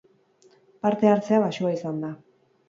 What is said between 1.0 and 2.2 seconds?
hartzea baxua izan da.